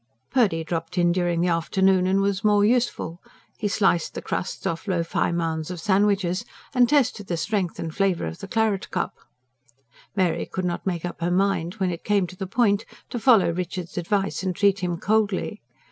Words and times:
Purdy 0.31 0.63
dropped 0.63 0.97
in 0.97 1.11
during 1.11 1.41
the 1.41 1.47
afternoon 1.49 2.07
and 2.07 2.21
was 2.21 2.43
more 2.43 2.65
useful; 2.65 3.21
he 3.59 3.67
sliced 3.67 4.15
the 4.15 4.21
crusts 4.23 4.65
off 4.65 4.87
loaf 4.87 5.11
high 5.11 5.31
mounds 5.31 5.69
of 5.69 5.79
sandwiches, 5.79 6.43
and 6.73 6.89
tested 6.89 7.27
the 7.27 7.37
strength 7.37 7.77
and 7.77 7.93
flavour 7.93 8.25
of 8.25 8.39
the 8.39 8.47
claret 8.47 8.89
cup. 8.89 9.13
Mary 10.15 10.47
could 10.47 10.65
not 10.65 10.87
make 10.87 11.05
up 11.05 11.21
her 11.21 11.29
mind, 11.29 11.75
when 11.75 11.91
it 11.91 12.03
came 12.03 12.25
to 12.25 12.35
the 12.35 12.47
point, 12.47 12.83
to 13.11 13.19
follow 13.19 13.51
Richard's 13.51 13.95
advice 13.95 14.41
and 14.41 14.55
treat 14.55 14.79
him 14.79 14.97
coldly. 14.97 15.61